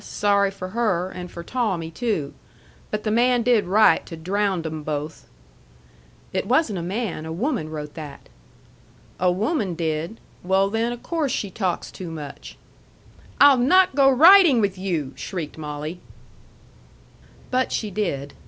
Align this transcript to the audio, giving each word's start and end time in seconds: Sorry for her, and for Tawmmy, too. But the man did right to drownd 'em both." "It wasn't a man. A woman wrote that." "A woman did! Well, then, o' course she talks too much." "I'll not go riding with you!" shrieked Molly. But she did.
Sorry 0.03 0.49
for 0.49 0.69
her, 0.69 1.11
and 1.11 1.29
for 1.29 1.43
Tawmmy, 1.43 1.91
too. 1.91 2.33
But 2.89 3.03
the 3.03 3.11
man 3.11 3.43
did 3.43 3.65
right 3.65 4.03
to 4.07 4.17
drownd 4.17 4.65
'em 4.65 4.81
both." 4.81 5.27
"It 6.33 6.47
wasn't 6.47 6.79
a 6.79 6.81
man. 6.81 7.23
A 7.27 7.31
woman 7.31 7.69
wrote 7.69 7.93
that." 7.93 8.27
"A 9.19 9.31
woman 9.31 9.75
did! 9.75 10.19
Well, 10.43 10.71
then, 10.71 10.91
o' 10.91 10.97
course 10.97 11.31
she 11.31 11.51
talks 11.51 11.91
too 11.91 12.09
much." 12.09 12.57
"I'll 13.39 13.59
not 13.59 13.93
go 13.93 14.09
riding 14.09 14.59
with 14.59 14.75
you!" 14.75 15.11
shrieked 15.15 15.59
Molly. 15.59 15.99
But 17.51 17.71
she 17.71 17.91
did. 17.91 18.33